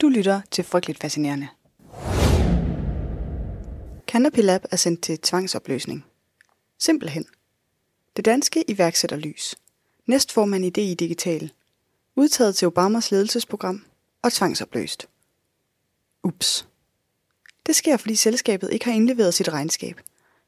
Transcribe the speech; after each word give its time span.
Du 0.00 0.08
lytter 0.08 0.40
til 0.50 0.64
Frygteligt 0.64 1.00
Fascinerende. 1.00 1.48
Canopy 4.06 4.38
Lab 4.38 4.64
er 4.70 4.76
sendt 4.76 5.02
til 5.02 5.18
tvangsopløsning. 5.18 6.04
Simpelthen. 6.78 7.26
Det 8.16 8.24
danske 8.24 8.70
iværksætterlys. 8.70 9.54
Næstformand 10.06 10.64
i 10.64 10.70
DI 10.70 10.94
Digital. 10.94 11.52
Udtaget 12.16 12.56
til 12.56 12.66
Obamas 12.66 13.10
ledelsesprogram 13.10 13.84
og 14.22 14.32
tvangsopløst. 14.32 15.08
Ups. 16.22 16.68
Det 17.66 17.76
sker, 17.76 17.96
fordi 17.96 18.16
selskabet 18.16 18.72
ikke 18.72 18.84
har 18.84 18.92
indleveret 18.92 19.34
sit 19.34 19.52
regnskab. 19.52 20.00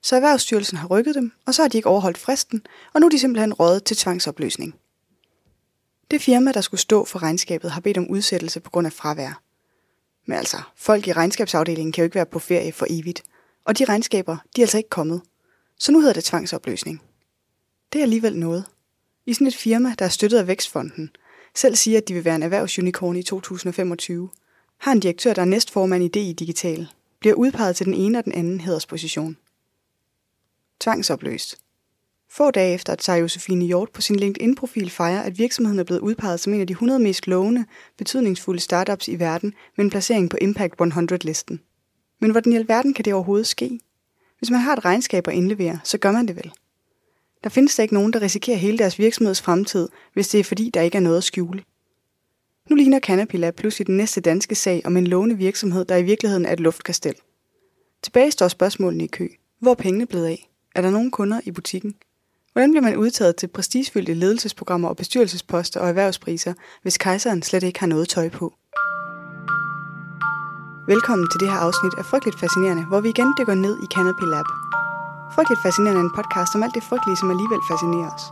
Så 0.02 0.16
Erhvervsstyrelsen 0.16 0.78
har 0.78 0.88
rykket 0.88 1.14
dem, 1.14 1.32
og 1.46 1.54
så 1.54 1.62
har 1.62 1.68
de 1.68 1.78
ikke 1.78 1.88
overholdt 1.88 2.18
fristen, 2.18 2.66
og 2.94 3.00
nu 3.00 3.06
er 3.06 3.10
de 3.10 3.18
simpelthen 3.18 3.54
rådet 3.54 3.84
til 3.84 3.96
tvangsopløsning. 3.96 4.74
Det 6.12 6.22
firma, 6.22 6.52
der 6.52 6.60
skulle 6.60 6.80
stå 6.80 7.04
for 7.04 7.22
regnskabet, 7.22 7.70
har 7.70 7.80
bedt 7.80 7.98
om 7.98 8.08
udsættelse 8.10 8.60
på 8.60 8.70
grund 8.70 8.86
af 8.86 8.92
fravær. 8.92 9.42
Men 10.26 10.38
altså, 10.38 10.56
folk 10.76 11.06
i 11.08 11.12
regnskabsafdelingen 11.12 11.92
kan 11.92 12.02
jo 12.02 12.04
ikke 12.04 12.14
være 12.14 12.26
på 12.26 12.38
ferie 12.38 12.72
for 12.72 12.86
evigt. 12.90 13.22
Og 13.64 13.78
de 13.78 13.84
regnskaber, 13.84 14.36
de 14.56 14.60
er 14.60 14.64
altså 14.64 14.76
ikke 14.76 14.88
kommet. 14.88 15.22
Så 15.78 15.92
nu 15.92 16.00
hedder 16.00 16.14
det 16.14 16.24
tvangsopløsning. 16.24 17.02
Det 17.92 17.98
er 17.98 18.02
alligevel 18.02 18.36
noget. 18.36 18.64
I 19.26 19.34
sådan 19.34 19.46
et 19.46 19.56
firma, 19.56 19.94
der 19.98 20.04
er 20.04 20.08
støttet 20.08 20.38
af 20.38 20.46
Vækstfonden, 20.46 21.10
selv 21.54 21.76
siger, 21.76 21.98
at 21.98 22.08
de 22.08 22.14
vil 22.14 22.24
være 22.24 22.36
en 22.36 22.42
erhvervsunicorn 22.42 23.16
i 23.16 23.22
2025, 23.22 24.30
har 24.78 24.92
en 24.92 25.00
direktør, 25.00 25.32
der 25.32 25.42
er 25.42 25.46
næstformand 25.46 26.04
i 26.04 26.08
DI 26.08 26.32
Digital, 26.32 26.88
bliver 27.20 27.34
udpeget 27.34 27.76
til 27.76 27.86
den 27.86 27.94
ene 27.94 28.18
og 28.18 28.24
den 28.24 28.32
anden 28.32 28.60
hædersposition. 28.60 29.36
Tvangsopløst. 30.80 31.61
Få 32.34 32.50
dage 32.50 32.74
efter, 32.74 32.92
at 32.92 33.02
Sarah 33.02 33.20
Josefine 33.20 33.64
Hjort 33.64 33.90
på 33.90 34.00
sin 34.00 34.16
LinkedIn-profil 34.16 34.90
fejrer, 34.90 35.22
at 35.22 35.38
virksomheden 35.38 35.78
er 35.78 35.84
blevet 35.84 36.00
udpeget 36.00 36.40
som 36.40 36.54
en 36.54 36.60
af 36.60 36.66
de 36.66 36.72
100 36.72 37.00
mest 37.00 37.26
lovende, 37.26 37.64
betydningsfulde 37.98 38.60
startups 38.60 39.08
i 39.08 39.18
verden 39.18 39.54
med 39.76 39.84
en 39.84 39.90
placering 39.90 40.30
på 40.30 40.36
Impact 40.40 40.74
100-listen. 40.80 41.60
Men 42.20 42.30
hvordan 42.30 42.52
i 42.52 42.56
alverden 42.56 42.94
kan 42.94 43.04
det 43.04 43.14
overhovedet 43.14 43.46
ske? 43.46 43.80
Hvis 44.38 44.50
man 44.50 44.60
har 44.60 44.72
et 44.72 44.84
regnskab 44.84 45.28
at 45.28 45.34
indlevere, 45.34 45.80
så 45.84 45.98
gør 45.98 46.12
man 46.12 46.28
det 46.28 46.36
vel. 46.36 46.52
Der 47.44 47.50
findes 47.50 47.76
der 47.76 47.82
ikke 47.82 47.94
nogen, 47.94 48.12
der 48.12 48.22
risikerer 48.22 48.56
hele 48.56 48.78
deres 48.78 48.98
virksomheds 48.98 49.42
fremtid, 49.42 49.88
hvis 50.12 50.28
det 50.28 50.40
er 50.40 50.44
fordi, 50.44 50.70
der 50.74 50.80
ikke 50.80 50.96
er 50.96 51.02
noget 51.02 51.18
at 51.18 51.24
skjule. 51.24 51.62
Nu 52.70 52.76
ligner 52.76 53.00
Canopy 53.00 53.36
Lab 53.36 53.54
pludselig 53.54 53.86
den 53.86 53.96
næste 53.96 54.20
danske 54.20 54.54
sag 54.54 54.82
om 54.84 54.96
en 54.96 55.06
lovende 55.06 55.36
virksomhed, 55.36 55.84
der 55.84 55.96
i 55.96 56.02
virkeligheden 56.02 56.46
er 56.46 56.52
et 56.52 56.60
luftkastel. 56.60 57.14
Tilbage 58.02 58.30
står 58.30 58.48
spørgsmålene 58.48 59.04
i 59.04 59.06
kø. 59.06 59.28
Hvor 59.58 59.70
er 59.70 59.74
pengene 59.74 60.06
blevet 60.06 60.26
af? 60.26 60.50
Er 60.74 60.82
der 60.82 60.90
nogen 60.90 61.10
kunder 61.10 61.40
i 61.44 61.50
butikken? 61.50 61.94
Hvordan 62.52 62.70
bliver 62.70 62.82
man 62.88 62.96
udtaget 62.96 63.36
til 63.36 63.48
prestigefyldte 63.48 64.14
ledelsesprogrammer 64.14 64.88
og 64.88 64.96
bestyrelsesposter 64.96 65.80
og 65.80 65.88
erhvervspriser, 65.88 66.54
hvis 66.82 66.98
kejseren 66.98 67.42
slet 67.42 67.62
ikke 67.62 67.80
har 67.80 67.86
noget 67.86 68.08
tøj 68.08 68.28
på? 68.28 68.46
Velkommen 70.92 71.26
til 71.30 71.40
det 71.40 71.48
her 71.52 71.60
afsnit 71.66 71.94
af 72.00 72.04
Frygteligt 72.10 72.40
Fascinerende, 72.40 72.84
hvor 72.90 73.00
vi 73.00 73.08
igen 73.08 73.34
dykker 73.38 73.54
ned 73.54 73.74
i 73.84 73.86
Canopy 73.94 74.26
Lab. 74.34 74.48
Frygteligt 75.34 75.62
Fascinerende 75.64 76.00
er 76.00 76.06
en 76.08 76.16
podcast 76.18 76.54
om 76.56 76.62
alt 76.62 76.74
det 76.74 76.84
frygtelige, 76.90 77.20
som 77.20 77.30
alligevel 77.34 77.62
fascinerer 77.70 78.10
os. 78.16 78.24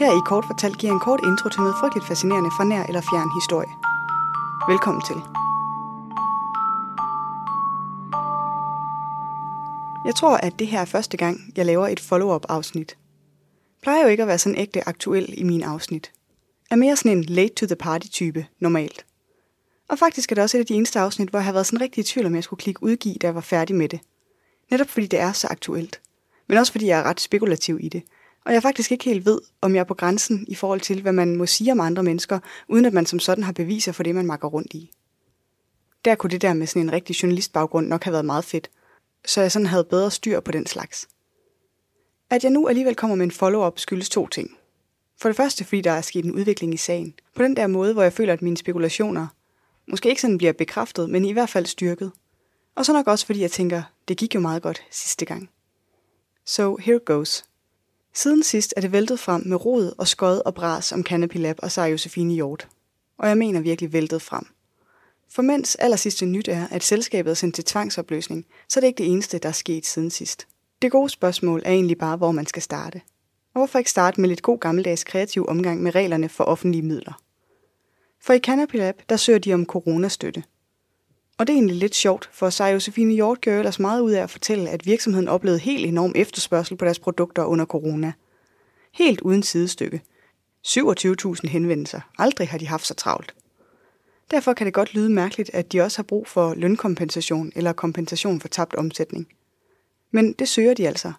Her 0.00 0.10
i 0.18 0.22
Kort 0.30 0.44
Fortalt 0.48 0.78
giver 0.80 0.92
en 0.92 1.04
kort 1.06 1.20
intro 1.28 1.48
til 1.48 1.60
noget 1.64 1.76
frygteligt 1.80 2.08
fascinerende 2.10 2.50
fra 2.56 2.64
nær 2.70 2.82
eller 2.90 3.02
fjern 3.10 3.30
historie. 3.38 3.72
Velkommen 4.72 5.02
til. 5.10 5.18
Jeg 10.08 10.14
tror, 10.20 10.36
at 10.46 10.58
det 10.60 10.66
her 10.72 10.80
er 10.80 10.90
første 10.94 11.16
gang, 11.22 11.36
jeg 11.56 11.66
laver 11.66 11.86
et 11.88 12.00
follow-up 12.08 12.46
afsnit 12.48 12.90
plejer 13.82 14.02
jo 14.02 14.08
ikke 14.08 14.22
at 14.22 14.26
være 14.28 14.38
sådan 14.38 14.58
ægte 14.58 14.88
aktuel 14.88 15.34
i 15.38 15.42
min 15.42 15.62
afsnit. 15.62 16.12
Er 16.70 16.76
mere 16.76 16.96
sådan 16.96 17.18
en 17.18 17.24
late 17.24 17.54
to 17.54 17.66
the 17.66 17.76
party 17.76 18.08
type 18.08 18.46
normalt. 18.58 19.04
Og 19.88 19.98
faktisk 19.98 20.32
er 20.32 20.34
det 20.34 20.42
også 20.42 20.56
et 20.56 20.60
af 20.60 20.66
de 20.66 20.74
eneste 20.74 21.00
afsnit, 21.00 21.28
hvor 21.28 21.38
jeg 21.38 21.44
har 21.44 21.52
været 21.52 21.66
sådan 21.66 21.80
rigtig 21.80 22.00
i 22.00 22.04
tvivl 22.04 22.26
om, 22.26 22.34
jeg 22.34 22.44
skulle 22.44 22.60
klikke 22.60 22.82
udgive, 22.82 23.14
da 23.14 23.26
jeg 23.26 23.34
var 23.34 23.40
færdig 23.40 23.76
med 23.76 23.88
det. 23.88 24.00
Netop 24.70 24.88
fordi 24.88 25.06
det 25.06 25.18
er 25.18 25.32
så 25.32 25.46
aktuelt. 25.50 26.00
Men 26.46 26.58
også 26.58 26.72
fordi 26.72 26.86
jeg 26.86 26.98
er 26.98 27.02
ret 27.02 27.20
spekulativ 27.20 27.78
i 27.80 27.88
det. 27.88 28.02
Og 28.44 28.52
jeg 28.52 28.62
faktisk 28.62 28.92
ikke 28.92 29.04
helt 29.04 29.26
ved, 29.26 29.40
om 29.60 29.74
jeg 29.74 29.80
er 29.80 29.84
på 29.84 29.94
grænsen 29.94 30.44
i 30.48 30.54
forhold 30.54 30.80
til, 30.80 31.02
hvad 31.02 31.12
man 31.12 31.36
må 31.36 31.46
sige 31.46 31.72
om 31.72 31.80
andre 31.80 32.02
mennesker, 32.02 32.38
uden 32.68 32.84
at 32.84 32.92
man 32.92 33.06
som 33.06 33.18
sådan 33.18 33.44
har 33.44 33.52
beviser 33.52 33.92
for 33.92 34.02
det, 34.02 34.14
man 34.14 34.26
makker 34.26 34.48
rundt 34.48 34.74
i. 34.74 34.90
Der 36.04 36.14
kunne 36.14 36.30
det 36.30 36.42
der 36.42 36.54
med 36.54 36.66
sådan 36.66 36.82
en 36.82 36.92
rigtig 36.92 37.22
journalistbaggrund 37.22 37.86
nok 37.86 38.04
have 38.04 38.12
været 38.12 38.24
meget 38.24 38.44
fedt, 38.44 38.70
så 39.26 39.40
jeg 39.40 39.52
sådan 39.52 39.66
havde 39.66 39.84
bedre 39.84 40.10
styr 40.10 40.40
på 40.40 40.52
den 40.52 40.66
slags. 40.66 41.08
At 42.30 42.44
jeg 42.44 42.52
nu 42.52 42.68
alligevel 42.68 42.94
kommer 42.94 43.16
med 43.16 43.24
en 43.24 43.30
follow-up 43.30 43.78
skyldes 43.78 44.08
to 44.08 44.26
ting. 44.28 44.56
For 45.18 45.28
det 45.28 45.36
første, 45.36 45.64
fordi 45.64 45.80
der 45.80 45.90
er 45.90 46.00
sket 46.00 46.24
en 46.24 46.34
udvikling 46.34 46.74
i 46.74 46.76
sagen. 46.76 47.14
På 47.34 47.42
den 47.42 47.56
der 47.56 47.66
måde, 47.66 47.92
hvor 47.92 48.02
jeg 48.02 48.12
føler, 48.12 48.32
at 48.32 48.42
mine 48.42 48.56
spekulationer 48.56 49.26
måske 49.86 50.08
ikke 50.08 50.20
sådan 50.20 50.38
bliver 50.38 50.52
bekræftet, 50.52 51.10
men 51.10 51.24
i 51.24 51.32
hvert 51.32 51.48
fald 51.48 51.66
styrket. 51.66 52.12
Og 52.74 52.86
så 52.86 52.92
nok 52.92 53.06
også, 53.06 53.26
fordi 53.26 53.40
jeg 53.40 53.50
tænker, 53.50 53.82
det 54.08 54.16
gik 54.16 54.34
jo 54.34 54.40
meget 54.40 54.62
godt 54.62 54.82
sidste 54.90 55.24
gang. 55.24 55.50
So 56.44 56.76
here 56.76 56.98
goes. 56.98 57.44
Siden 58.14 58.42
sidst 58.42 58.74
er 58.76 58.80
det 58.80 58.92
væltet 58.92 59.20
frem 59.20 59.42
med 59.46 59.64
rod 59.64 59.92
og 59.98 60.08
skod 60.08 60.42
og 60.44 60.54
bras 60.54 60.92
om 60.92 61.04
Canopy 61.04 61.36
Lab 61.36 61.58
og 61.62 61.72
Sarah 61.72 61.92
Josefine 61.92 62.34
Hjort. 62.34 62.68
Og 63.18 63.28
jeg 63.28 63.38
mener 63.38 63.60
virkelig 63.60 63.92
væltet 63.92 64.22
frem. 64.22 64.46
For 65.28 65.42
mens 65.42 65.74
allersidste 65.74 66.26
nyt 66.26 66.48
er, 66.48 66.66
at 66.70 66.84
selskabet 66.84 67.30
er 67.30 67.34
sendt 67.34 67.54
til 67.54 67.64
tvangsopløsning, 67.64 68.46
så 68.68 68.78
er 68.78 68.80
det 68.80 68.88
ikke 68.88 68.98
det 68.98 69.12
eneste, 69.12 69.38
der 69.38 69.48
er 69.48 69.52
sket 69.52 69.86
siden 69.86 70.10
sidst. 70.10 70.46
Det 70.82 70.90
gode 70.90 71.10
spørgsmål 71.10 71.62
er 71.64 71.70
egentlig 71.70 71.98
bare, 71.98 72.16
hvor 72.16 72.32
man 72.32 72.46
skal 72.46 72.62
starte. 72.62 73.00
Og 73.54 73.60
hvorfor 73.60 73.78
ikke 73.78 73.90
starte 73.90 74.20
med 74.20 74.28
lidt 74.28 74.42
god 74.42 74.58
gammeldags 74.58 75.04
kreativ 75.04 75.46
omgang 75.48 75.82
med 75.82 75.94
reglerne 75.94 76.28
for 76.28 76.44
offentlige 76.44 76.82
midler? 76.82 77.22
For 78.20 78.32
i 78.32 78.38
Canopy 78.38 78.76
Lab, 78.76 79.02
der 79.08 79.16
søger 79.16 79.38
de 79.38 79.54
om 79.54 79.66
coronastøtte. 79.66 80.44
Og 81.38 81.46
det 81.46 81.52
er 81.52 81.56
egentlig 81.56 81.76
lidt 81.76 81.94
sjovt, 81.94 82.30
for 82.32 82.50
Sarah 82.50 82.72
Josefine 82.72 83.14
Hjort 83.14 83.40
gør 83.40 83.58
ellers 83.58 83.78
meget 83.78 84.00
ud 84.00 84.10
af 84.10 84.22
at 84.22 84.30
fortælle, 84.30 84.70
at 84.70 84.86
virksomheden 84.86 85.28
oplevede 85.28 85.60
helt 85.60 85.86
enorm 85.86 86.12
efterspørgsel 86.14 86.76
på 86.76 86.84
deres 86.84 86.98
produkter 86.98 87.44
under 87.44 87.64
corona. 87.64 88.12
Helt 88.92 89.20
uden 89.20 89.42
sidestykke. 89.42 90.02
27.000 90.66 91.48
henvendelser. 91.48 92.00
Aldrig 92.18 92.48
har 92.48 92.58
de 92.58 92.66
haft 92.66 92.86
så 92.86 92.94
travlt. 92.94 93.34
Derfor 94.30 94.52
kan 94.52 94.66
det 94.66 94.74
godt 94.74 94.94
lyde 94.94 95.10
mærkeligt, 95.10 95.50
at 95.52 95.72
de 95.72 95.80
også 95.80 95.98
har 95.98 96.02
brug 96.02 96.26
for 96.26 96.54
lønkompensation 96.54 97.52
eller 97.56 97.72
kompensation 97.72 98.40
for 98.40 98.48
tabt 98.48 98.74
omsætning– 98.74 99.28
men 100.10 100.32
det 100.32 100.48
søger 100.48 100.74
de 100.74 100.88
altså. 100.88 101.12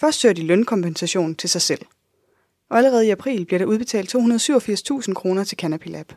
Først 0.00 0.20
søger 0.20 0.32
de 0.32 0.42
lønkompensation 0.42 1.34
til 1.34 1.50
sig 1.50 1.62
selv. 1.62 1.80
Og 2.70 2.78
allerede 2.78 3.06
i 3.06 3.10
april 3.10 3.44
bliver 3.44 3.58
der 3.58 3.66
udbetalt 3.66 4.14
287.000 4.14 5.14
kroner 5.14 5.44
til 5.44 5.58
Canopy 5.58 5.88
Lab. 5.88 6.12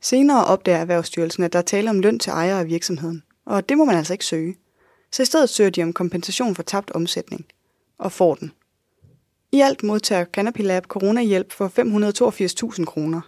Senere 0.00 0.44
opdager 0.44 0.78
Erhvervsstyrelsen, 0.78 1.42
at 1.42 1.52
der 1.52 1.58
er 1.58 1.62
tale 1.62 1.90
om 1.90 2.00
løn 2.00 2.18
til 2.18 2.30
ejere 2.30 2.60
af 2.60 2.66
virksomheden, 2.66 3.22
og 3.44 3.68
det 3.68 3.78
må 3.78 3.84
man 3.84 3.96
altså 3.96 4.12
ikke 4.12 4.24
søge. 4.24 4.56
Så 5.12 5.22
i 5.22 5.26
stedet 5.26 5.48
søger 5.48 5.70
de 5.70 5.82
om 5.82 5.92
kompensation 5.92 6.54
for 6.54 6.62
tabt 6.62 6.90
omsætning, 6.90 7.46
og 7.98 8.12
får 8.12 8.34
den. 8.34 8.52
I 9.52 9.60
alt 9.60 9.82
modtager 9.82 10.24
Canopy 10.24 10.60
Lab 10.60 10.84
coronahjælp 10.84 11.52
for 11.52 11.68
582.000 12.78 12.84
kroner. 12.84 13.20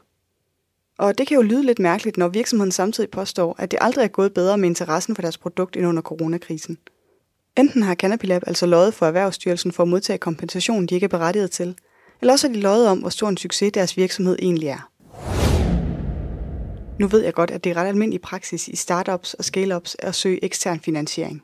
Og 0.99 1.19
det 1.19 1.27
kan 1.27 1.35
jo 1.35 1.43
lyde 1.43 1.63
lidt 1.63 1.79
mærkeligt, 1.79 2.17
når 2.17 2.29
virksomheden 2.29 2.73
samtidig 2.73 3.11
påstår, 3.11 3.55
at 3.59 3.71
det 3.71 3.79
aldrig 3.83 4.05
er 4.05 4.09
gået 4.09 4.35
bedre 4.35 4.59
med 4.59 4.69
interessen 4.69 5.15
for 5.15 5.23
deres 5.23 5.39
produkt 5.39 5.77
end 5.77 5.87
under 5.87 6.03
coronakrisen– 6.03 6.79
Enten 7.57 7.83
har 7.83 7.95
Canopy 7.95 8.25
Lab 8.25 8.43
altså 8.47 8.67
løjet 8.67 8.95
for 8.95 9.07
Erhvervsstyrelsen 9.07 9.73
for 9.73 9.83
at 9.83 9.89
modtage 9.89 10.19
kompensation, 10.19 10.87
de 10.87 10.95
ikke 10.95 11.05
er 11.05 11.09
berettiget 11.09 11.51
til, 11.51 11.77
eller 12.21 12.33
også 12.33 12.49
har 12.49 12.55
de 12.55 12.61
løjet 12.61 12.89
om, 12.89 12.99
hvor 12.99 13.09
stor 13.09 13.29
en 13.29 13.37
succes 13.37 13.73
deres 13.73 13.97
virksomhed 13.97 14.37
egentlig 14.39 14.69
er. 14.69 14.89
Nu 16.99 17.07
ved 17.07 17.25
jeg 17.25 17.35
godt, 17.35 17.51
at 17.51 17.65
det 17.65 17.71
er 17.71 17.77
ret 17.77 17.89
almindelig 17.89 18.21
praksis 18.21 18.69
i 18.69 18.77
startups 18.77 19.35
og 19.35 19.45
scale-ups 19.45 19.97
at 19.99 20.15
søge 20.15 20.45
ekstern 20.45 20.81
finansiering. 20.81 21.43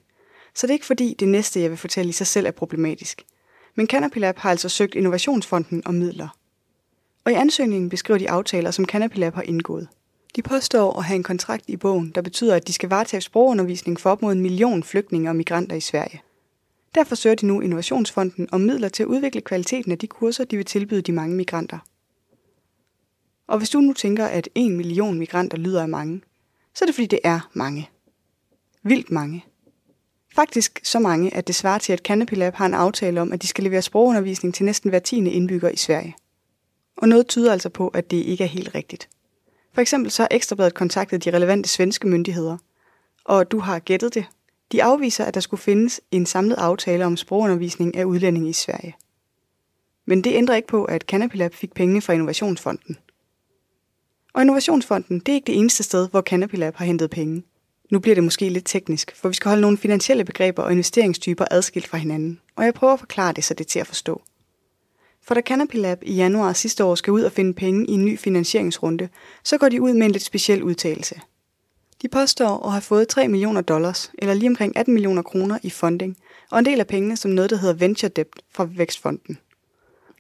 Så 0.55 0.67
det 0.67 0.71
er 0.71 0.75
ikke 0.75 0.87
fordi, 0.87 1.17
det 1.19 1.29
næste, 1.29 1.61
jeg 1.61 1.71
vil 1.71 1.79
fortælle 1.79 2.09
i 2.09 2.13
sig 2.13 2.27
selv 2.27 2.47
er 2.47 2.51
problematisk. 2.51 3.23
Men 3.77 3.87
Canopy 3.87 4.19
Lab 4.19 4.39
har 4.39 4.51
altså 4.51 4.69
søgt 4.69 4.95
Innovationsfonden 4.95 5.83
om 5.85 5.95
midler. 5.95 6.29
Og 7.25 7.33
i 7.33 7.35
ansøgningen 7.35 7.91
beskriver 7.91 8.19
de 8.19 8.31
aftaler, 8.31 8.71
som 8.71 8.85
Canopy 8.85 9.17
Lab 9.17 9.35
har 9.35 9.43
indgået. 9.43 9.89
De 10.37 10.43
påstår 10.43 10.99
at 10.99 11.05
have 11.05 11.17
en 11.17 11.23
kontrakt 11.23 11.65
i 11.69 11.77
bogen, 11.77 12.11
der 12.15 12.23
betyder, 12.23 12.55
at 12.55 12.67
de 12.67 12.73
skal 12.73 12.89
varetage 12.89 13.21
sprogundervisning 13.21 14.01
for 14.01 14.11
op 14.11 14.23
mod 14.23 14.33
en 14.33 14.41
million 14.41 14.83
flygtninge 14.83 15.29
og 15.31 15.37
migranter 15.37 15.77
i 15.77 15.81
Sverige. 15.81 16.23
Derfor 16.95 17.15
søger 17.15 17.37
de 17.37 17.47
nu 17.47 17.61
Innovationsfonden 17.61 18.49
om 18.53 18.61
midler 18.61 18.89
til 18.89 19.03
at 19.03 19.07
udvikle 19.07 19.41
kvaliteten 19.41 19.93
af 19.93 19.99
de 19.99 20.07
kurser, 20.07 20.45
de 20.45 20.57
vil 20.57 20.67
tilbyde 20.67 21.03
de 21.03 21.13
mange 21.13 21.37
migranter. 21.37 21.79
Og 23.47 23.59
hvis 23.59 23.71
du 23.71 23.81
nu 23.81 23.93
tænker, 23.93 24.27
at 24.27 24.49
en 24.55 24.77
million 24.77 25.19
migranter 25.19 25.59
lyder 25.59 25.83
af 25.83 25.89
mange, 25.89 26.21
så 26.75 26.85
er 26.85 26.87
det 26.87 26.95
fordi, 26.95 27.07
det 27.07 27.21
er 27.25 27.51
mange. 27.53 27.91
Vildt 28.83 29.11
mange. 29.11 29.45
Faktisk 30.35 30.81
så 30.83 30.99
mange, 30.99 31.35
at 31.35 31.47
det 31.47 31.55
svarer 31.55 31.79
til, 31.79 31.93
at 31.93 31.99
Canopy 31.99 32.35
Lab 32.35 32.55
har 32.55 32.67
en 32.67 32.75
aftale 32.75 33.21
om, 33.21 33.33
at 33.33 33.43
de 33.43 33.47
skal 33.47 33.65
levere 33.65 33.83
sprogundervisning 33.83 34.55
til 34.55 34.65
næsten 34.65 34.91
hver 34.91 34.99
tiende 34.99 35.31
indbygger 35.31 35.69
i 35.69 35.77
Sverige. 35.77 36.17
Og 36.97 37.09
noget 37.09 37.27
tyder 37.27 37.53
altså 37.53 37.69
på, 37.69 37.89
at 37.89 38.11
det 38.11 38.17
ikke 38.17 38.45
er 38.45 38.49
helt 38.49 38.75
rigtigt. 38.75 39.09
For 39.79 39.83
eksempel 39.83 40.11
så 40.11 40.23
har 40.23 40.29
Ekstrabladet 40.31 40.75
kontaktet 40.75 41.25
de 41.25 41.31
relevante 41.31 41.69
svenske 41.69 42.09
myndigheder, 42.09 42.57
og 43.25 43.51
du 43.51 43.59
har 43.59 43.79
gættet 43.79 44.15
det. 44.15 44.25
De 44.73 44.83
afviser, 44.83 45.25
at 45.25 45.35
der 45.35 45.41
skulle 45.41 45.61
findes 45.61 46.01
en 46.11 46.27
samlet 46.27 46.57
aftale 46.57 47.07
om 47.07 47.17
sprogundervisning 47.17 47.97
af 47.97 48.05
udlændinge 48.05 48.49
i 48.49 48.53
Sverige. 48.53 48.97
Men 50.07 50.25
det 50.25 50.35
ændrer 50.35 50.57
ikke 50.57 50.69
på, 50.69 50.85
at 50.85 51.03
Canopy 51.03 51.37
fik 51.53 51.75
penge 51.75 52.03
fra 52.03 52.13
Innovationsfonden. 52.13 52.99
Og 54.35 54.43
Innovationsfonden, 54.43 55.19
det 55.19 55.29
er 55.29 55.35
ikke 55.35 55.47
det 55.47 55.59
eneste 55.59 55.83
sted, 55.83 56.09
hvor 56.09 56.23
Canopy 56.23 56.55
har 56.55 56.85
hentet 56.85 57.11
penge. 57.11 57.43
Nu 57.91 57.99
bliver 57.99 58.15
det 58.15 58.25
måske 58.25 58.49
lidt 58.49 58.67
teknisk, 58.67 59.17
for 59.17 59.29
vi 59.29 59.35
skal 59.35 59.49
holde 59.49 59.63
nogle 59.63 59.79
finansielle 59.79 60.25
begreber 60.25 60.63
og 60.63 60.73
investeringstyper 60.73 61.45
adskilt 61.51 61.87
fra 61.87 61.99
hinanden, 61.99 62.41
og 62.57 62.65
jeg 62.65 62.75
prøver 62.75 62.93
at 62.93 62.99
forklare 62.99 63.33
det, 63.33 63.45
så 63.45 63.55
det 63.55 63.65
er 63.65 63.69
til 63.69 63.79
at 63.79 63.87
forstå. 63.87 64.23
For 65.29 65.35
da 65.35 65.41
Canopy 65.41 65.77
Lab 65.77 65.99
i 66.03 66.15
januar 66.15 66.53
sidste 66.53 66.85
år 66.85 66.95
skal 66.95 67.13
ud 67.13 67.23
og 67.23 67.33
finde 67.33 67.55
penge 67.55 67.87
i 67.87 67.93
en 67.93 68.05
ny 68.05 68.19
finansieringsrunde, 68.19 69.09
så 69.45 69.59
går 69.59 69.69
de 69.69 69.83
ud 69.83 69.93
med 69.93 70.07
en 70.07 70.13
lidt 70.13 70.23
speciel 70.23 70.63
udtalelse. 70.63 71.21
De 72.03 72.09
påstår 72.09 72.67
at 72.67 72.73
have 72.73 72.83
fået 72.83 73.09
3 73.09 73.29
millioner 73.29 73.61
dollars, 73.61 74.13
eller 74.19 74.35
lige 74.35 74.49
omkring 74.49 74.77
18 74.77 74.95
millioner 74.95 75.23
kroner 75.23 75.59
i 75.63 75.71
funding, 75.71 76.17
og 76.51 76.59
en 76.59 76.65
del 76.65 76.81
af 76.81 76.87
pengene 76.87 77.17
som 77.17 77.31
noget, 77.31 77.51
der 77.51 77.57
hedder 77.57 77.75
Venture 77.75 78.09
Debt 78.09 78.43
fra 78.51 78.69
Vækstfonden. 78.77 79.39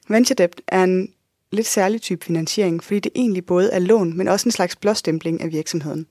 Venture 0.09 0.35
Debt 0.35 0.61
er 0.67 0.85
en 0.85 1.13
lidt 1.51 1.67
særlig 1.67 2.01
type 2.01 2.25
finansiering, 2.25 2.85
fordi 2.85 3.01
det 3.01 3.13
egentlig 3.15 3.47
både 3.47 3.71
er 3.71 3.79
lån, 3.79 4.17
men 4.17 4.29
også 4.29 4.49
en 4.49 4.53
slags 4.53 4.77
blåstempling 4.77 5.41
af 5.41 5.53
virksomheden. 5.53 6.07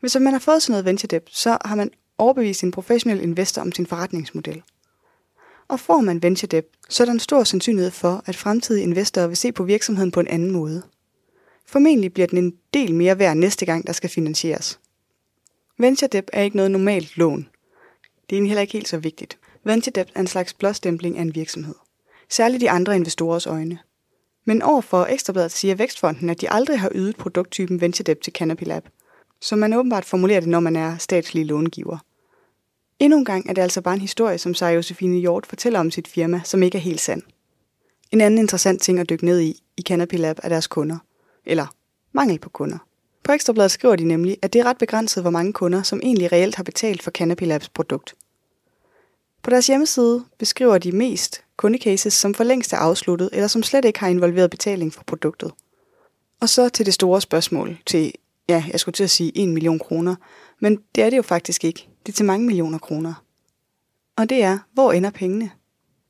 Hvis 0.00 0.16
man 0.20 0.32
har 0.32 0.40
fået 0.40 0.62
sådan 0.62 0.72
noget 0.72 0.84
venture 0.84 1.08
debt, 1.08 1.36
så 1.36 1.58
har 1.64 1.74
man 1.74 1.90
overbevist 2.18 2.62
en 2.62 2.70
professionel 2.70 3.20
investor 3.20 3.62
om 3.62 3.72
sin 3.72 3.86
forretningsmodel. 3.86 4.62
Og 5.70 5.80
får 5.80 6.00
man 6.00 6.22
venture 6.22 6.46
debt, 6.46 6.68
så 6.88 7.02
er 7.02 7.04
der 7.04 7.12
en 7.12 7.20
stor 7.20 7.44
sandsynlighed 7.44 7.90
for, 7.90 8.22
at 8.26 8.36
fremtidige 8.36 8.82
investorer 8.82 9.26
vil 9.26 9.36
se 9.36 9.52
på 9.52 9.64
virksomheden 9.64 10.10
på 10.10 10.20
en 10.20 10.26
anden 10.26 10.50
måde. 10.50 10.82
Formentlig 11.66 12.12
bliver 12.12 12.26
den 12.26 12.38
en 12.38 12.54
del 12.74 12.94
mere 12.94 13.18
værd 13.18 13.36
næste 13.36 13.66
gang, 13.66 13.86
der 13.86 13.92
skal 13.92 14.10
finansieres. 14.10 14.80
Venture 15.78 16.08
debt 16.08 16.30
er 16.32 16.42
ikke 16.42 16.56
noget 16.56 16.70
normalt 16.70 17.16
lån. 17.16 17.48
Det 18.30 18.38
er 18.38 18.42
heller 18.42 18.60
ikke 18.60 18.72
helt 18.72 18.88
så 18.88 18.98
vigtigt. 18.98 19.38
Venture 19.64 19.92
debt 19.92 20.12
er 20.14 20.20
en 20.20 20.26
slags 20.26 20.54
blåstempling 20.54 21.18
af 21.18 21.22
en 21.22 21.34
virksomhed. 21.34 21.74
Særligt 22.28 22.60
de 22.60 22.70
andre 22.70 22.96
investorers 22.96 23.46
øjne. 23.46 23.78
Men 24.44 24.62
overfor 24.62 25.06
Ekstrabladet 25.06 25.52
siger 25.52 25.74
Vækstfonden, 25.74 26.30
at 26.30 26.40
de 26.40 26.50
aldrig 26.50 26.80
har 26.80 26.90
ydet 26.94 27.16
produkttypen 27.16 27.80
venture 27.80 28.04
debt 28.04 28.20
til 28.20 28.32
Canopy 28.32 28.64
Lab. 28.64 28.88
Så 29.40 29.56
man 29.56 29.72
åbenbart 29.72 30.04
formulerer 30.04 30.40
det, 30.40 30.48
når 30.48 30.60
man 30.60 30.76
er 30.76 30.98
statslig 30.98 31.46
långiver. 31.46 31.98
Endnu 33.00 33.18
en 33.18 33.24
gang 33.24 33.48
er 33.48 33.52
det 33.52 33.62
altså 33.62 33.80
bare 33.80 33.94
en 33.94 34.00
historie, 34.00 34.38
som 34.38 34.54
Sarah 34.54 34.74
Josefine 34.74 35.18
Hjort 35.18 35.46
fortæller 35.46 35.80
om 35.80 35.90
sit 35.90 36.08
firma, 36.08 36.40
som 36.44 36.62
ikke 36.62 36.78
er 36.78 36.82
helt 36.82 37.00
sand. 37.00 37.22
En 38.10 38.20
anden 38.20 38.38
interessant 38.38 38.82
ting 38.82 38.98
at 38.98 39.08
dykke 39.10 39.24
ned 39.24 39.40
i 39.40 39.62
i 39.76 39.82
Canopy 39.82 40.14
Lab 40.14 40.38
er 40.42 40.48
deres 40.48 40.66
kunder. 40.66 40.98
Eller 41.46 41.66
mangel 42.12 42.38
på 42.38 42.48
kunder. 42.48 42.78
På 43.24 43.32
Ekstrabladet 43.32 43.70
skriver 43.70 43.96
de 43.96 44.04
nemlig, 44.04 44.36
at 44.42 44.52
det 44.52 44.58
er 44.58 44.64
ret 44.64 44.78
begrænset, 44.78 45.22
hvor 45.22 45.30
mange 45.30 45.52
kunder, 45.52 45.82
som 45.82 46.00
egentlig 46.02 46.32
reelt 46.32 46.54
har 46.54 46.62
betalt 46.62 47.02
for 47.02 47.10
Canopy 47.10 47.42
Labs 47.42 47.68
produkt. 47.68 48.14
På 49.42 49.50
deres 49.50 49.66
hjemmeside 49.66 50.24
beskriver 50.38 50.78
de 50.78 50.92
mest 50.92 51.44
kundecases, 51.56 52.14
som 52.14 52.34
for 52.34 52.44
længst 52.44 52.72
er 52.72 52.76
afsluttet, 52.76 53.30
eller 53.32 53.46
som 53.46 53.62
slet 53.62 53.84
ikke 53.84 54.00
har 54.00 54.08
involveret 54.08 54.50
betaling 54.50 54.92
for 54.92 55.04
produktet. 55.06 55.52
Og 56.40 56.48
så 56.48 56.68
til 56.68 56.86
det 56.86 56.94
store 56.94 57.20
spørgsmål, 57.20 57.78
til, 57.86 58.12
ja, 58.48 58.64
jeg 58.72 58.80
skulle 58.80 58.92
til 58.92 59.04
at 59.04 59.10
sige 59.10 59.32
1 59.34 59.48
million 59.48 59.78
kroner, 59.78 60.14
men 60.58 60.78
det 60.94 61.04
er 61.04 61.10
det 61.10 61.16
jo 61.16 61.22
faktisk 61.22 61.64
ikke. 61.64 61.89
Det 62.06 62.12
er 62.12 62.16
til 62.16 62.26
mange 62.26 62.46
millioner 62.46 62.78
kroner. 62.78 63.24
Og 64.16 64.28
det 64.28 64.42
er, 64.42 64.58
hvor 64.72 64.92
ender 64.92 65.10
pengene? 65.10 65.50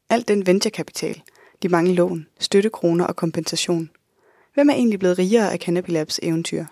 Alt 0.08 0.28
den 0.28 0.46
venturekapital, 0.46 1.22
de 1.62 1.68
mange 1.68 1.94
lån, 1.94 2.26
støttekroner 2.38 3.04
og 3.04 3.16
kompensation. 3.16 3.90
Hvem 4.54 4.70
er 4.70 4.74
egentlig 4.74 4.98
blevet 4.98 5.18
rigere 5.18 5.52
af 5.52 5.58
Canopy 5.58 5.90
Labs 5.90 6.20
eventyr? 6.22 6.64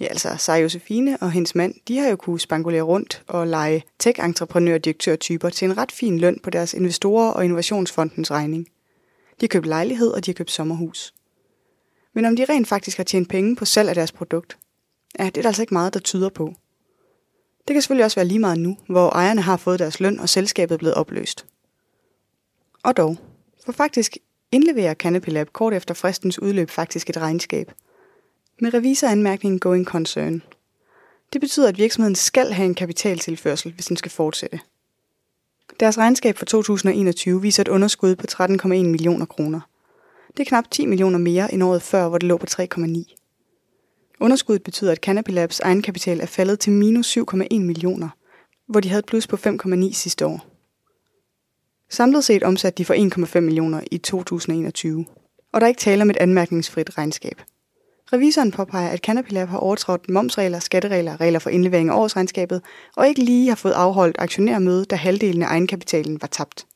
Ja, 0.00 0.06
altså, 0.06 0.36
Sarah 0.38 0.62
Josefine 0.62 1.16
og 1.20 1.30
hendes 1.30 1.54
mand, 1.54 1.74
de 1.88 1.98
har 1.98 2.08
jo 2.08 2.16
kunne 2.16 2.40
spangulere 2.40 2.82
rundt 2.82 3.22
og 3.26 3.46
lege 3.46 3.84
tech-entreprenør 3.98 4.78
direktørtyper 4.78 5.48
til 5.48 5.64
en 5.64 5.78
ret 5.78 5.92
fin 5.92 6.18
løn 6.18 6.40
på 6.42 6.50
deres 6.50 6.74
investorer 6.74 7.30
og 7.30 7.44
innovationsfondens 7.44 8.30
regning. 8.30 8.66
De 9.40 9.46
har 9.46 9.48
købt 9.48 9.66
lejlighed, 9.66 10.10
og 10.10 10.26
de 10.26 10.30
har 10.30 10.34
købt 10.34 10.50
sommerhus. 10.50 11.14
Men 12.14 12.24
om 12.24 12.36
de 12.36 12.44
rent 12.44 12.68
faktisk 12.68 12.96
har 12.96 13.04
tjent 13.04 13.28
penge 13.28 13.56
på 13.56 13.64
salg 13.64 13.88
af 13.88 13.94
deres 13.94 14.12
produkt, 14.12 14.58
ja, 15.18 15.24
det 15.24 15.36
er 15.36 15.42
der 15.42 15.48
altså 15.48 15.62
ikke 15.62 15.74
meget, 15.74 15.94
der 15.94 16.00
tyder 16.00 16.28
på. 16.28 16.54
Det 17.68 17.74
kan 17.74 17.82
selvfølgelig 17.82 18.04
også 18.04 18.14
være 18.14 18.26
lige 18.26 18.38
meget 18.38 18.58
nu, 18.58 18.76
hvor 18.88 19.08
ejerne 19.10 19.42
har 19.42 19.56
fået 19.56 19.78
deres 19.78 20.00
løn, 20.00 20.20
og 20.20 20.28
selskabet 20.28 20.74
er 20.74 20.78
blevet 20.78 20.94
opløst. 20.94 21.46
Og 22.82 22.96
dog, 22.96 23.16
for 23.64 23.72
faktisk 23.72 24.16
indleverer 24.52 24.94
Canopy 24.94 25.28
Lab 25.28 25.52
kort 25.52 25.74
efter 25.74 25.94
fristens 25.94 26.38
udløb 26.38 26.70
faktisk 26.70 27.10
et 27.10 27.16
regnskab– 27.16 27.72
med 28.62 28.74
revisoranmærkningen 28.74 29.60
going 29.60 29.86
concern. 29.86 30.42
Det 31.32 31.40
betyder, 31.40 31.68
at 31.68 31.78
virksomheden 31.78 32.14
skal 32.14 32.52
have 32.52 32.66
en 32.66 32.74
kapitaltilførsel, 32.74 33.72
hvis 33.72 33.86
den 33.86 33.96
skal 33.96 34.10
fortsætte. 34.10 34.60
Deres 35.80 35.98
regnskab 35.98 36.38
for 36.38 36.44
2021 36.44 37.42
viser 37.42 37.60
et 37.60 37.68
underskud 37.68 38.16
på 38.16 38.26
13,1 38.32 38.66
millioner 38.66 39.26
kroner. 39.26 39.60
Det 40.36 40.40
er 40.40 40.48
knap 40.48 40.64
10 40.70 40.86
millioner 40.86 41.18
mere 41.18 41.54
end 41.54 41.62
året 41.62 41.82
før, 41.82 42.08
hvor 42.08 42.18
det 42.18 42.28
lå 42.28 42.36
på 42.36 42.46
3,9. 42.50 43.21
Underskuddet 44.22 44.62
betyder, 44.62 44.92
at 44.92 44.98
Canopy 44.98 45.30
Labs 45.30 45.60
egenkapital 45.60 46.20
er 46.20 46.26
faldet 46.26 46.60
til 46.60 46.72
minus 46.72 47.16
7,1 47.18 47.58
millioner, 47.58 48.08
hvor 48.68 48.80
de 48.80 48.88
havde 48.88 48.98
et 48.98 49.06
plus 49.06 49.26
på 49.26 49.36
5,9 49.36 49.92
sidste 49.92 50.26
år. 50.26 50.46
Samlet 51.90 52.24
set 52.24 52.42
omsatte 52.42 52.78
de 52.78 52.84
for 52.84 52.94
1,5 53.34 53.40
millioner 53.40 53.80
i 53.90 53.98
2021, 53.98 55.06
og 55.52 55.60
der 55.60 55.66
er 55.66 55.68
ikke 55.68 55.80
tale 55.80 56.02
om 56.02 56.10
et 56.10 56.16
anmærkningsfrit 56.16 56.98
regnskab. 56.98 57.42
Revisoren 58.12 58.50
påpeger, 58.50 58.88
at 58.88 59.00
Canopy 59.00 59.32
Lab 59.32 59.48
har 59.48 59.58
overtrådt 59.58 60.10
momsregler, 60.10 60.58
skatteregler, 60.58 61.12
og 61.12 61.20
regler 61.20 61.38
for 61.38 61.50
indlevering 61.50 61.90
af 61.90 61.94
årsregnskabet, 61.94 62.62
og 62.96 63.08
ikke 63.08 63.24
lige 63.24 63.48
har 63.48 63.56
fået 63.56 63.72
afholdt 63.72 64.16
aktionærmøde, 64.18 64.84
da 64.84 64.96
halvdelen 64.96 65.42
af 65.42 65.46
egenkapitalen 65.46 66.22
var 66.22 66.28
tabt. 66.28 66.66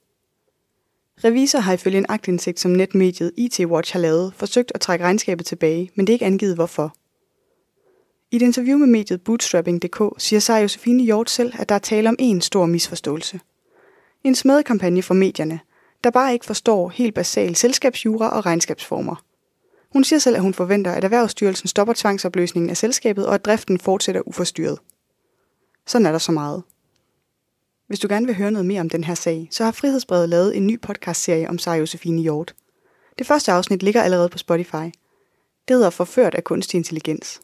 Revisor 1.25 1.59
har 1.59 1.73
ifølge 1.73 1.99
en 1.99 2.07
agtindsigt, 2.09 2.61
som 2.61 2.71
netmediet 2.71 3.33
IT 3.37 3.61
Watch 3.61 3.93
har 3.93 4.01
lavet, 4.01 4.35
forsøgt 4.37 4.73
at 4.75 4.81
trække 4.81 5.05
regnskabet 5.05 5.47
tilbage, 5.47 5.91
men 5.95 6.07
det 6.07 6.13
er 6.13 6.15
ikke 6.15 6.27
angivet 6.27 6.55
hvorfor. 6.55 6.97
I 8.37 8.39
et 8.39 8.43
interview 8.43 8.79
med 8.79 8.87
mediet 8.87 9.23
Bootstrapping.dk 9.23 10.03
siger 10.19 10.41
sig 10.41 10.63
Josefine 10.63 11.03
Hjort 11.03 11.31
selv, 11.31 11.53
at 11.59 11.69
der 11.69 11.75
er 11.75 11.79
tale 11.79 12.09
om 12.09 12.17
en 12.19 12.41
stor 12.41 12.67
misforståelse. 12.67 13.41
En 14.25 14.35
smedekampagne 14.35 15.03
for 15.03 15.15
medierne, 15.15 15.61
der 16.05 16.11
bare 16.11 16.33
ikke 16.33 16.47
forstår 16.47 16.89
helt 16.89 17.15
basal 17.15 17.57
selskabsjura 17.57 18.29
og 18.29 18.47
regnskabsformer. 18.47 19.25
Hun 19.93 20.05
siger 20.05 20.19
selv, 20.19 20.37
at 20.37 20.43
hun 20.43 20.55
forventer, 20.55 20.93
at 20.93 21.05
Erhvervsstyrelsen 21.05 21.69
stopper 21.69 21.95
tvangsopløsningen 21.97 22.71
af 22.71 22.77
selskabet, 22.77 23.27
og 23.27 23.35
at 23.35 23.45
driften 23.45 23.79
fortsætter 23.79 24.29
uforstyrret. 24.29 24.79
Sådan 25.87 26.07
er 26.07 26.13
der 26.13 26.19
så 26.19 26.33
meget. 26.33 26.63
Hvis 27.87 27.99
du 27.99 28.09
gerne 28.09 28.27
vil 28.27 28.37
høre 28.37 28.51
noget 28.51 28.67
mere 28.67 28.81
om 28.81 28.91
den 28.91 29.05
her 29.05 29.15
sag, 29.15 29.49
så 29.51 29.65
har 29.65 29.73
Frihedsbrevet 29.73 30.29
lavet 30.29 30.57
en 30.57 30.67
ny 30.67 30.81
podcastserie 30.81 31.49
om 31.49 31.59
Sarah 31.59 31.81
Josefine 31.81 32.23
Hjort. 32.23 32.55
Det 33.19 33.27
første 33.27 33.53
afsnit 33.53 33.83
ligger 33.83 34.03
allerede 34.03 34.29
på 34.29 34.39
Spotify. 34.39 34.91
Det 35.69 35.77
hedder 35.77 35.91
Forført 35.91 36.35
af 36.35 36.45
kunstig 36.45 36.79
intelligens. 36.79 37.41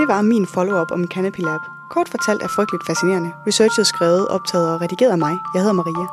Det 0.00 0.08
var 0.08 0.22
min 0.22 0.46
follow-up 0.46 0.90
om 0.96 1.06
Canopy 1.14 1.40
Lab. 1.48 1.62
Kort 1.94 2.08
fortalt 2.08 2.42
er 2.42 2.50
frygteligt 2.56 2.86
fascinerende. 2.86 3.30
Researchet 3.46 3.86
skrevet, 3.86 4.28
optaget 4.28 4.68
og 4.72 4.80
redigeret 4.80 5.10
af 5.16 5.18
mig. 5.18 5.34
Jeg 5.54 5.60
hedder 5.62 5.78
Maria. 5.80 6.06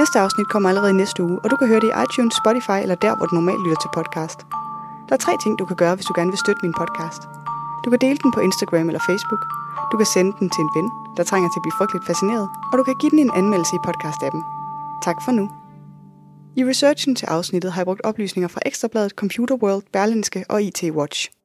Næste 0.00 0.16
afsnit 0.24 0.48
kommer 0.52 0.68
allerede 0.68 0.90
i 0.90 1.00
næste 1.02 1.22
uge, 1.22 1.38
og 1.44 1.50
du 1.50 1.56
kan 1.56 1.68
høre 1.68 1.80
det 1.80 1.90
i 1.92 1.96
iTunes, 2.04 2.34
Spotify 2.42 2.78
eller 2.84 2.94
der, 2.94 3.16
hvor 3.16 3.26
du 3.26 3.34
normalt 3.34 3.62
lytter 3.64 3.80
til 3.82 3.90
podcast. 3.98 4.38
Der 5.06 5.14
er 5.14 5.22
tre 5.26 5.32
ting, 5.42 5.58
du 5.58 5.64
kan 5.70 5.76
gøre, 5.76 5.94
hvis 5.94 6.06
du 6.10 6.12
gerne 6.18 6.30
vil 6.30 6.42
støtte 6.44 6.60
min 6.66 6.74
podcast. 6.80 7.22
Du 7.84 7.88
kan 7.90 7.98
dele 8.04 8.18
den 8.22 8.30
på 8.32 8.40
Instagram 8.40 8.86
eller 8.90 9.02
Facebook. 9.08 9.42
Du 9.90 9.96
kan 10.00 10.08
sende 10.14 10.32
den 10.40 10.48
til 10.54 10.62
en 10.66 10.70
ven, 10.76 10.88
der 11.16 11.24
trænger 11.24 11.48
til 11.48 11.58
at 11.60 11.64
blive 11.66 11.78
frygteligt 11.78 12.06
fascineret. 12.10 12.46
Og 12.70 12.74
du 12.78 12.84
kan 12.88 12.96
give 13.00 13.10
den 13.10 13.18
en 13.18 13.32
anmeldelse 13.40 13.74
i 13.76 13.84
podcast-appen. 13.88 14.42
Tak 15.06 15.18
for 15.24 15.32
nu. 15.38 15.44
I 16.60 16.62
researchen 16.70 17.14
til 17.14 17.26
afsnittet 17.26 17.72
har 17.72 17.80
jeg 17.80 17.88
brugt 17.90 18.02
oplysninger 18.04 18.48
fra 18.48 18.60
Ekstrabladet, 18.66 19.12
Computer 19.22 19.56
World, 19.62 19.82
Berlinske 19.92 20.44
og 20.48 20.62
IT 20.62 20.82
Watch. 21.00 21.37